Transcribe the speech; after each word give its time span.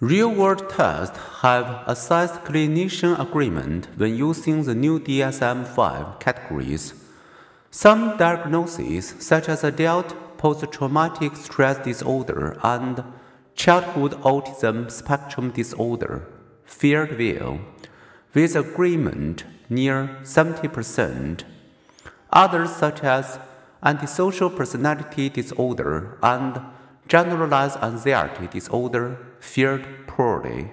Real-world 0.00 0.70
tests 0.70 1.18
have 1.42 1.82
assessed 1.88 2.44
clinician 2.44 3.18
agreement 3.18 3.88
when 3.96 4.14
using 4.14 4.62
the 4.62 4.72
new 4.72 5.00
DSM-5 5.00 6.20
categories. 6.20 6.94
Some 7.72 8.16
diagnoses, 8.16 9.16
such 9.18 9.48
as 9.48 9.64
adult 9.64 10.38
post-traumatic 10.38 11.34
stress 11.34 11.84
disorder 11.84 12.60
and 12.62 13.02
childhood 13.56 14.12
autism 14.22 14.88
spectrum 14.88 15.50
disorder, 15.50 16.28
fared 16.64 17.18
well, 17.18 17.58
with 18.34 18.54
agreement 18.54 19.42
near 19.68 20.20
70%. 20.22 21.42
Others, 22.32 22.70
such 22.76 23.02
as 23.02 23.40
antisocial 23.82 24.48
personality 24.48 25.28
disorder 25.28 26.18
and 26.22 26.60
generalized 27.08 27.78
anxiety 27.82 28.46
disorder, 28.46 29.18
fared 29.40 30.06
poorly. 30.06 30.70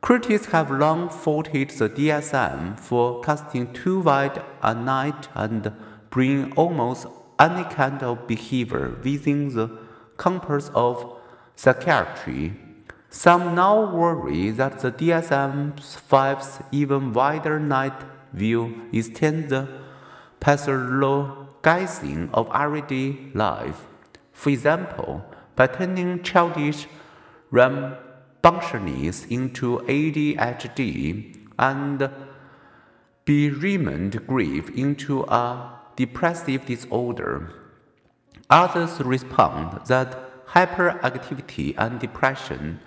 Critics 0.00 0.46
have 0.46 0.70
long 0.70 1.08
faulted 1.08 1.70
the 1.70 1.88
DSM 1.88 2.78
for 2.78 3.20
casting 3.22 3.72
too 3.72 4.00
wide 4.00 4.42
a 4.62 4.74
net 4.74 5.28
and 5.34 5.72
bringing 6.10 6.52
almost 6.52 7.06
any 7.40 7.64
kind 7.64 8.02
of 8.02 8.26
behavior 8.28 8.96
within 9.02 9.48
the 9.54 9.68
compass 10.16 10.70
of 10.74 11.18
psychiatry. 11.56 12.54
Some 13.10 13.54
now 13.54 13.92
worry 13.92 14.50
that 14.50 14.78
the 14.80 14.92
DSM-5's 14.92 16.62
even 16.70 17.12
wider 17.12 17.58
net 17.58 18.04
will 18.32 18.70
extend 18.92 19.48
the 19.48 19.68
pathologizing 20.40 22.30
of 22.32 22.50
everyday 22.54 23.18
life. 23.34 23.86
For 24.32 24.50
example, 24.50 25.24
by 25.56 25.66
turning 25.66 26.22
childish 26.22 26.86
rambunctiousness 27.56 29.24
into 29.26 29.78
ADHD 29.88 31.36
and 31.58 32.10
bereavement 33.24 34.26
grief 34.26 34.68
into 34.76 35.22
a 35.22 35.72
depressive 35.96 36.66
disorder. 36.66 37.50
Others 38.50 39.00
respond 39.00 39.86
that 39.86 40.10
hyperactivity 40.48 41.74
and 41.78 41.98
depression, 41.98 42.78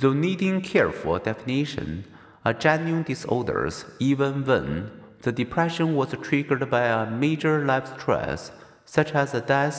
though 0.00 0.14
needing 0.14 0.60
careful 0.62 1.18
definition, 1.18 2.04
are 2.44 2.54
genuine 2.54 3.02
disorders 3.02 3.84
even 4.00 4.44
when 4.44 4.90
the 5.22 5.32
depression 5.32 5.94
was 5.94 6.14
triggered 6.22 6.68
by 6.70 6.84
a 6.86 7.10
major 7.10 7.64
life 7.64 7.88
stress, 7.98 8.50
such 8.84 9.12
as 9.14 9.32
a 9.32 9.40
death 9.40 9.78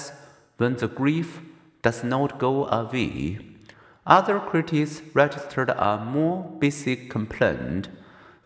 when 0.57 0.75
the 0.75 0.87
grief 0.87 1.41
does 1.81 2.03
not 2.03 2.39
go 2.39 2.65
away. 2.67 3.54
Other 4.07 4.39
critics 4.39 5.01
registered 5.15 5.71
a 5.71 5.97
more 5.97 6.43
basic 6.59 7.09
complaint 7.09 7.89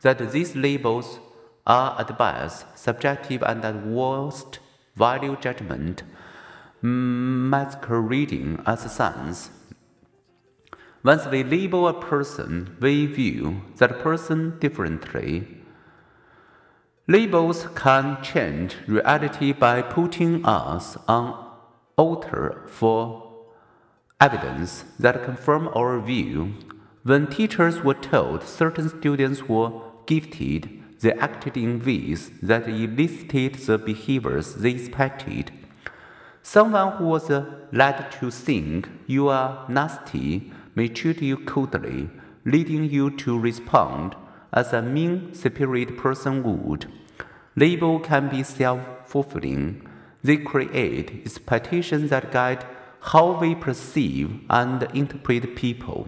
that 0.01 0.31
these 0.31 0.55
labels 0.55 1.19
are 1.67 1.99
at 1.99 2.17
best 2.17 2.65
subjective 2.77 3.43
and 3.43 3.65
at 3.65 3.85
worst 3.85 4.59
value 4.95 5.35
judgment, 5.35 6.03
masquerading 6.81 8.61
as 8.65 8.89
science. 8.91 9.49
Once 11.03 11.25
we 11.27 11.43
label 11.43 11.87
a 11.87 11.93
person, 11.93 12.77
we 12.79 13.05
view 13.05 13.61
that 13.77 13.99
person 13.99 14.57
differently. 14.59 15.45
Labels 17.07 17.67
can 17.75 18.21
change 18.21 18.75
reality 18.87 19.51
by 19.51 19.81
putting 19.81 20.45
us 20.45 20.97
on 21.07 21.47
altar 21.97 22.63
for 22.67 23.28
evidence 24.19 24.83
that 24.99 25.23
confirm 25.23 25.69
our 25.75 25.99
view. 25.99 26.53
When 27.03 27.27
teachers 27.27 27.81
were 27.81 27.93
told 27.93 28.43
certain 28.43 28.89
students 28.89 29.43
were 29.47 29.71
gifted, 30.05 30.69
they 30.99 31.13
acted 31.13 31.55
in 31.55 31.83
ways 31.83 32.29
that 32.41 32.67
elicited 32.67 33.55
the 33.55 33.77
behaviors 33.77 34.55
they 34.55 34.71
expected. 34.71 35.51
Someone 36.41 36.97
who 36.97 37.05
was 37.05 37.29
led 37.71 38.11
to 38.19 38.29
think 38.31 38.89
you 39.07 39.29
are 39.29 39.65
nasty 39.69 40.51
may 40.75 40.89
treat 40.89 41.21
you 41.21 41.37
coldly, 41.37 42.09
leading 42.43 42.83
you 42.83 43.11
to 43.11 43.39
respond 43.39 44.15
as 44.51 44.73
a 44.73 44.81
mean 44.81 45.33
spirited 45.33 45.97
person 45.97 46.43
would. 46.43 46.91
Label 47.55 47.99
can 47.99 48.29
be 48.29 48.43
self 48.43 48.81
fulfilling. 49.05 49.87
They 50.23 50.37
create 50.37 51.21
expectations 51.25 52.09
that 52.09 52.31
guide 52.31 52.65
how 53.01 53.39
we 53.39 53.55
perceive 53.55 54.41
and 54.49 54.83
interpret 54.93 55.55
people. 55.55 56.07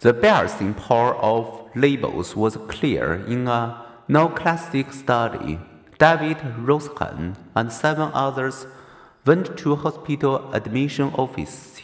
The 0.00 0.14
biasing 0.14 0.76
power 0.76 1.16
of 1.16 1.68
labels 1.74 2.36
was 2.36 2.56
clear 2.68 3.14
in 3.26 3.48
a 3.48 3.84
neoclassic 4.08 4.92
study. 4.92 5.58
David 5.98 6.38
Rosenhan 6.38 7.36
and 7.54 7.72
seven 7.72 8.10
others 8.14 8.66
went 9.26 9.56
to 9.58 9.74
hospital 9.74 10.52
admission 10.52 11.12
office 11.14 11.82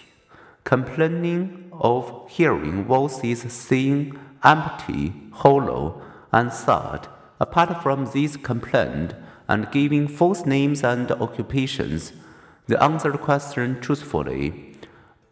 complaining 0.65 1.71
of 1.73 2.29
hearing 2.31 2.85
voices 2.85 3.41
saying 3.53 4.19
empty, 4.43 5.13
hollow, 5.33 6.01
and 6.33 6.53
sad. 6.53 7.07
Apart 7.39 7.83
from 7.83 8.07
this 8.07 8.37
complaint, 8.37 9.15
and 9.47 9.71
giving 9.71 10.09
false 10.09 10.47
names 10.47 10.83
and 10.83 11.11
occupations. 11.13 12.13
They 12.67 12.77
answered 12.77 13.15
the 13.15 13.19
question 13.19 13.81
truthfully. 13.81 14.77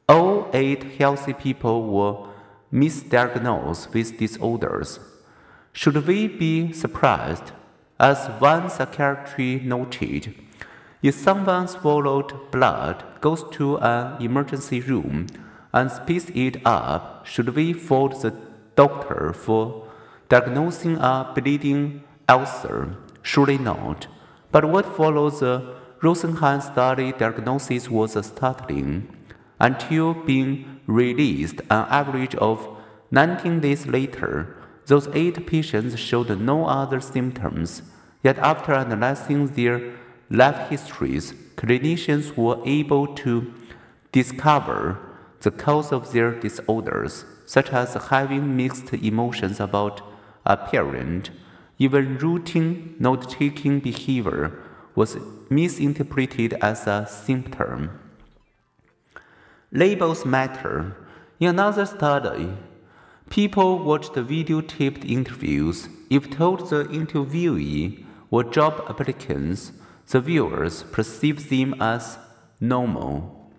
All 0.08 0.50
eight 0.52 0.98
healthy 0.98 1.32
people 1.32 1.86
were 1.86 2.28
misdiagnosed 2.72 3.92
with 3.94 4.18
disorders. 4.18 5.00
Should 5.72 6.06
we 6.06 6.28
be 6.28 6.72
surprised? 6.72 7.52
As 7.98 8.26
one 8.40 8.68
psychiatrist 8.68 9.64
noted, 9.64 10.34
if 11.02 11.14
someone 11.14 11.68
swallowed 11.68 12.50
blood, 12.50 13.04
goes 13.20 13.44
to 13.52 13.78
an 13.78 14.20
emergency 14.20 14.80
room, 14.80 15.26
and 15.72 15.90
spits 15.90 16.30
it 16.34 16.60
up, 16.66 17.26
should 17.26 17.54
we 17.54 17.72
fault 17.72 18.20
the 18.20 18.34
doctor 18.76 19.32
for 19.32 19.88
diagnosing 20.28 20.96
a 20.96 21.32
bleeding 21.34 22.02
ulcer? 22.28 22.96
Surely 23.22 23.56
not. 23.56 24.06
But 24.50 24.66
what 24.66 24.96
follows 24.96 25.40
the 25.40 25.76
Rosenhan 26.02 26.60
study 26.60 27.12
diagnosis 27.12 27.88
was 27.88 28.12
startling. 28.26 29.08
Until 29.60 30.14
being 30.14 30.80
released 30.86 31.60
an 31.70 31.86
average 31.88 32.34
of 32.34 32.68
19 33.12 33.60
days 33.60 33.86
later, 33.86 34.56
those 34.86 35.06
eight 35.14 35.46
patients 35.46 35.96
showed 35.98 36.36
no 36.40 36.66
other 36.66 37.00
symptoms. 37.00 37.82
Yet 38.24 38.38
after 38.38 38.72
analyzing 38.74 39.46
their 39.46 39.94
life 40.28 40.68
histories, 40.70 41.34
clinicians 41.54 42.36
were 42.36 42.58
able 42.64 43.14
to 43.22 43.54
discover 44.10 44.98
the 45.40 45.52
cause 45.52 45.92
of 45.92 46.12
their 46.12 46.32
disorders, 46.32 47.24
such 47.46 47.70
as 47.72 47.94
having 48.10 48.56
mixed 48.56 48.92
emotions 48.92 49.60
about 49.60 50.02
a 50.44 50.56
parent 50.56 51.30
even 51.78 52.18
routine 52.18 52.94
note 52.98 53.28
taking 53.30 53.80
behavior 53.80 54.52
was 54.94 55.16
misinterpreted 55.54 56.54
as 56.60 56.86
a 56.86 57.06
symptom. 57.06 57.98
Labels 59.70 60.24
matter. 60.24 60.96
In 61.40 61.48
another 61.48 61.86
study, 61.86 62.52
people 63.30 63.78
watched 63.78 64.14
the 64.14 64.22
videotaped 64.22 65.04
interviews. 65.08 65.88
If 66.10 66.30
told 66.30 66.68
the 66.70 66.84
interviewee 66.84 68.04
were 68.30 68.44
job 68.44 68.84
applicants, 68.88 69.72
the 70.08 70.20
viewers 70.20 70.82
perceived 70.84 71.48
them 71.48 71.74
as 71.80 72.18
normal. 72.60 73.50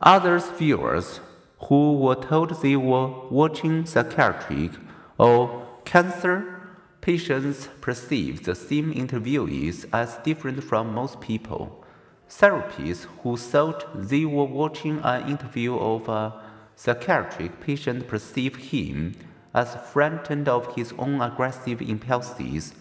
Others 0.00 0.50
viewers 0.50 1.20
who 1.68 1.98
were 1.98 2.14
told 2.14 2.62
they 2.62 2.76
were 2.76 3.28
watching 3.30 3.84
psychiatric 3.86 4.72
or 5.18 5.66
Cancer 5.84 6.57
patients 7.00 7.68
perceive 7.80 8.44
the 8.44 8.54
same 8.54 8.92
interviewees 8.92 9.86
as 9.92 10.16
different 10.24 10.62
from 10.62 10.94
most 10.94 11.20
people. 11.20 11.84
Therapists 12.28 13.06
who 13.22 13.36
thought 13.36 13.86
they 13.94 14.24
were 14.24 14.44
watching 14.44 15.00
an 15.02 15.28
interview 15.28 15.76
of 15.76 16.08
a 16.08 16.40
psychiatric 16.76 17.60
patient 17.60 18.06
perceive 18.06 18.56
him 18.56 19.14
as 19.54 19.76
frightened 19.92 20.48
of 20.48 20.74
his 20.76 20.92
own 20.98 21.20
aggressive 21.20 21.80
impulses, 21.80 22.74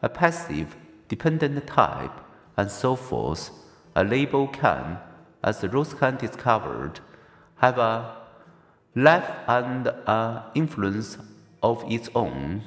a 0.00 0.08
passive, 0.08 0.76
dependent 1.08 1.66
type, 1.66 2.20
and 2.56 2.70
so 2.70 2.94
forth. 2.94 3.50
A 3.96 4.04
label 4.04 4.46
can, 4.48 4.98
as 5.42 5.60
Rosenhan 5.62 6.18
discovered, 6.18 7.00
have 7.56 7.78
a 7.78 8.16
life 8.94 9.30
and 9.48 9.88
an 10.06 10.42
influence 10.54 11.18
of 11.62 11.84
its 11.90 12.08
own. 12.14 12.62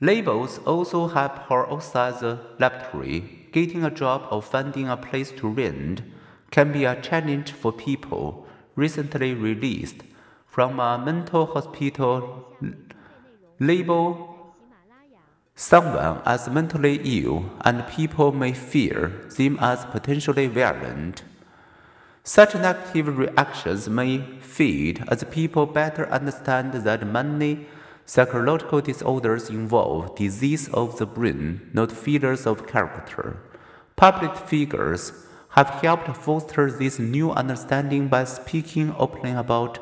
Labels 0.00 0.58
also 0.64 1.08
help 1.08 1.38
her 1.48 1.68
outside 1.70 2.20
the 2.20 2.38
laboratory, 2.58 3.48
getting 3.50 3.84
a 3.84 3.90
job 3.90 4.28
or 4.30 4.40
finding 4.40 4.88
a 4.88 4.96
place 4.96 5.32
to 5.32 5.48
rent 5.48 6.02
can 6.50 6.72
be 6.72 6.84
a 6.84 7.00
challenge 7.00 7.50
for 7.52 7.72
people 7.72 8.46
recently 8.76 9.34
released 9.34 10.02
from 10.46 10.78
a 10.78 10.98
mental 10.98 11.46
hospital 11.46 12.46
label 13.58 14.54
someone 15.56 16.22
as 16.24 16.48
mentally 16.48 17.00
ill 17.02 17.50
and 17.62 17.84
people 17.88 18.30
may 18.30 18.52
fear 18.52 19.08
them 19.36 19.58
as 19.60 19.84
potentially 19.86 20.46
violent. 20.46 21.24
Such 22.22 22.54
negative 22.54 23.18
reactions 23.18 23.88
may 23.88 24.18
fade 24.40 25.02
as 25.08 25.24
people 25.24 25.66
better 25.66 26.08
understand 26.10 26.72
that 26.74 27.04
many 27.04 27.66
psychological 28.08 28.80
disorders 28.80 29.50
involve 29.50 30.16
disease 30.16 30.66
of 30.70 30.96
the 30.96 31.04
brain, 31.04 31.60
not 31.74 31.92
failures 31.92 32.46
of 32.46 32.66
character. 32.66 33.36
Public 33.96 34.34
figures 34.34 35.12
have 35.50 35.68
helped 35.82 36.16
foster 36.16 36.70
this 36.70 36.98
new 36.98 37.30
understanding 37.32 38.08
by 38.08 38.24
speaking 38.24 38.94
openly 38.98 39.32
about 39.32 39.78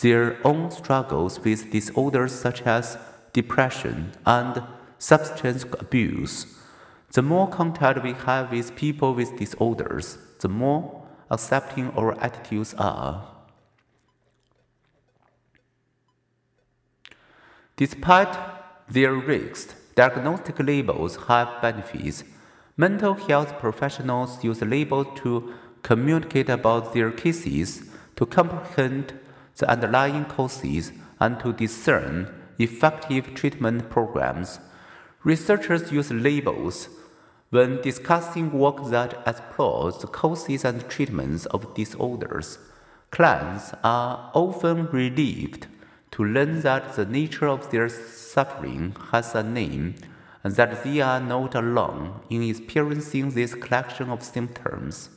their 0.00 0.44
own 0.44 0.72
struggles 0.72 1.38
with 1.38 1.70
disorders 1.70 2.32
such 2.32 2.62
as 2.62 2.98
depression 3.32 4.10
and 4.26 4.64
substance 4.98 5.62
abuse. 5.78 6.46
The 7.12 7.22
more 7.22 7.48
contact 7.48 8.02
we 8.02 8.14
have 8.14 8.50
with 8.50 8.74
people 8.74 9.14
with 9.14 9.38
disorders, 9.38 10.18
the 10.40 10.48
more 10.48 11.06
accepting 11.30 11.90
our 11.90 12.20
attitudes 12.20 12.74
are. 12.74 13.39
Despite 17.80 18.36
their 18.90 19.14
risks, 19.14 19.74
diagnostic 19.94 20.58
labels 20.58 21.16
have 21.28 21.62
benefits. 21.62 22.24
Mental 22.76 23.14
health 23.14 23.58
professionals 23.58 24.44
use 24.44 24.60
labels 24.60 25.06
to 25.20 25.54
communicate 25.82 26.50
about 26.50 26.92
their 26.92 27.10
cases, 27.10 27.90
to 28.16 28.26
comprehend 28.26 29.14
the 29.56 29.66
underlying 29.66 30.26
causes, 30.26 30.92
and 31.20 31.40
to 31.40 31.54
discern 31.54 32.28
effective 32.58 33.34
treatment 33.34 33.88
programs. 33.88 34.60
Researchers 35.24 35.90
use 35.90 36.10
labels 36.10 36.90
when 37.48 37.80
discussing 37.80 38.52
work 38.52 38.90
that 38.90 39.22
explores 39.26 39.96
the 39.96 40.06
causes 40.06 40.66
and 40.66 40.86
treatments 40.90 41.46
of 41.46 41.72
disorders. 41.72 42.58
Clients 43.10 43.72
are 43.82 44.30
often 44.34 44.86
relieved 44.88 45.66
to 46.12 46.24
learn 46.24 46.60
that 46.62 46.94
the 46.94 47.06
nature 47.06 47.48
of 47.48 47.70
their 47.70 47.88
suffering 47.88 48.96
has 49.12 49.34
a 49.34 49.42
name 49.42 49.94
and 50.42 50.56
that 50.56 50.82
they 50.82 51.00
are 51.00 51.20
not 51.20 51.54
alone 51.54 52.20
in 52.30 52.42
experiencing 52.42 53.30
this 53.30 53.54
collection 53.54 54.10
of 54.10 54.22
symptoms. 54.22 55.10